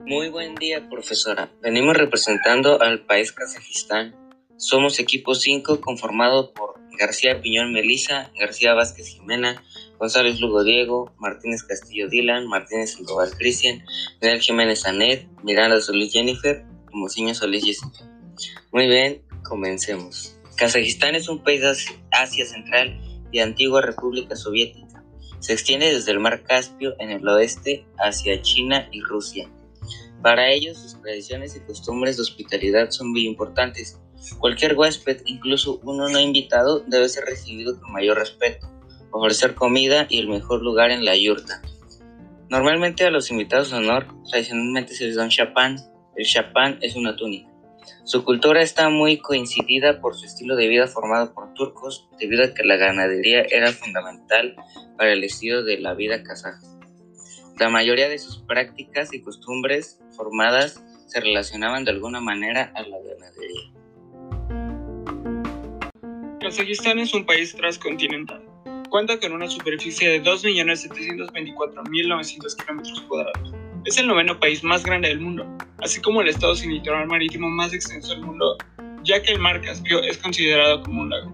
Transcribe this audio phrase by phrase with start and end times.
[0.00, 1.50] Muy buen día, profesora.
[1.62, 4.14] Venimos representando al país Kazajistán.
[4.58, 9.62] Somos equipo 5 conformado por García Piñón Melisa, García Vázquez Jimena,
[9.98, 13.82] González Lugo Diego, Martínez Castillo Dylan, Martínez Sandoval Cristian,
[14.20, 16.62] Miguel Jiménez Anet, Miranda Solís Jennifer
[16.92, 18.04] y Mocinho Solís Jessica.
[18.70, 20.38] Muy bien, comencemos.
[20.58, 21.74] Kazajistán es un país de
[22.10, 23.00] Asia Central
[23.32, 24.97] y antigua República Soviética.
[25.40, 29.48] Se extiende desde el Mar Caspio en el oeste hacia China y Rusia
[30.22, 34.00] para ellos, sus tradiciones y costumbres de hospitalidad son muy importantes.
[34.38, 38.68] Cualquier huésped, incluso uno no invitado, debe ser recibido con mayor respeto,
[39.12, 41.62] ofrecer comida y el mejor lugar en la yurta.
[42.50, 45.78] Normalmente a los invitados de honor tradicionalmente se les da un chapán.
[46.16, 47.48] El chapán es una túnica.
[48.04, 52.54] Su cultura está muy coincidida por su estilo de vida formado por turcos, debido a
[52.54, 54.56] que la ganadería era fundamental
[54.96, 56.60] para el estilo de la vida kazaja.
[57.58, 62.96] La mayoría de sus prácticas y costumbres formadas se relacionaban de alguna manera a la
[62.98, 63.72] ganadería.
[66.40, 68.42] Kazajistán es un país transcontinental.
[68.90, 73.67] Cuenta con una superficie de 2.724.900 kilómetros cuadrados.
[73.88, 75.46] Es el noveno país más grande del mundo,
[75.78, 78.58] así como el estado sin litoral marítimo más extenso del mundo,
[79.02, 81.32] ya que el mar Caspio es considerado como un lago.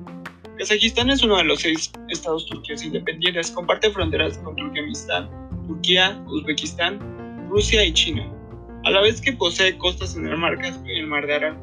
[0.56, 5.28] Kazajistán es uno de los seis estados turquíes independientes, comparte fronteras con Turkmenistán,
[5.66, 7.00] Turquía, Uzbekistán,
[7.50, 8.24] Rusia y China,
[8.84, 11.58] a la vez que posee costas en el Mar Caspio y el Mar de Arán.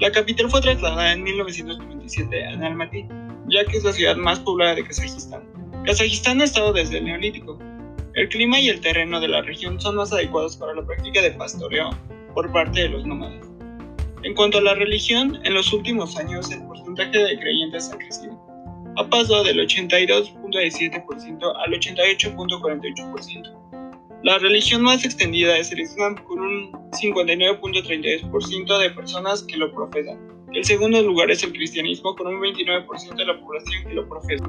[0.00, 3.08] La capital fue trasladada en 1997 a Almaty,
[3.48, 5.44] ya que es la ciudad más poblada de Kazajistán.
[5.86, 7.58] Kazajistán ha estado desde el Neolítico.
[8.14, 11.30] El clima y el terreno de la región son más adecuados para la práctica de
[11.32, 11.90] pastoreo
[12.34, 13.46] por parte de los nómadas.
[14.22, 18.50] En cuanto a la religión, en los últimos años el porcentaje de creyentes ha crecido
[18.96, 23.56] ha pasado del 82.17% al 88.48%.
[24.22, 30.18] La religión más extendida es el Islam, con un 59.32% de personas que lo profesan.
[30.52, 34.44] El segundo lugar es el cristianismo, con un 29% de la población que lo profesa.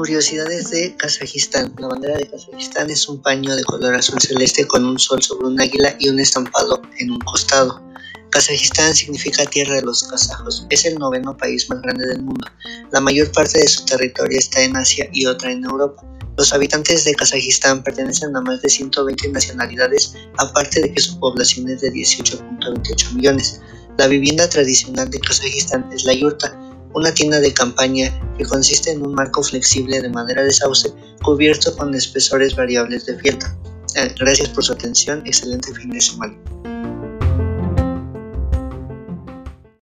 [0.00, 1.74] Curiosidades de Kazajistán.
[1.76, 5.48] La bandera de Kazajistán es un paño de color azul celeste con un sol sobre
[5.48, 7.82] un águila y un estampado en un costado.
[8.30, 10.66] Kazajistán significa tierra de los kazajos.
[10.70, 12.46] Es el noveno país más grande del mundo.
[12.90, 16.02] La mayor parte de su territorio está en Asia y otra en Europa.
[16.38, 21.68] Los habitantes de Kazajistán pertenecen a más de 120 nacionalidades, aparte de que su población
[21.68, 23.60] es de 18.28 millones.
[23.98, 26.58] La vivienda tradicional de Kazajistán es la yurta,
[26.94, 30.92] una tienda de campaña que consiste en un marco flexible de madera de sauce
[31.22, 33.48] cubierto con espesores variables de fieltro.
[33.96, 36.36] Eh, gracias por su atención, excelente fin de semana.